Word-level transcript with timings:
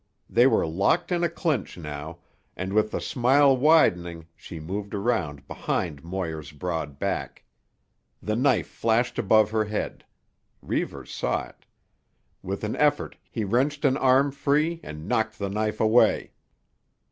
They 0.27 0.47
were 0.47 0.65
locked 0.65 1.11
in 1.11 1.23
a 1.23 1.29
clinch 1.29 1.77
now, 1.77 2.17
and 2.55 2.73
with 2.73 2.89
the 2.89 2.99
smile 2.99 3.55
widening 3.55 4.25
she 4.35 4.59
moved 4.59 4.95
around 4.95 5.47
behind 5.47 6.03
Moir's 6.03 6.51
broad 6.51 6.97
back. 6.97 7.43
The 8.19 8.35
knife 8.35 8.65
flashed 8.67 9.19
above 9.19 9.51
her 9.51 9.65
head. 9.65 10.03
Reivers 10.59 11.11
saw 11.13 11.49
it. 11.49 11.67
With 12.41 12.63
an 12.63 12.75
effort 12.77 13.15
he 13.29 13.43
wrenched 13.43 13.85
an 13.85 13.95
arm 13.95 14.31
free 14.31 14.79
and 14.81 15.07
knocked 15.07 15.37
the 15.37 15.49
knife 15.51 15.79
away. 15.79 16.31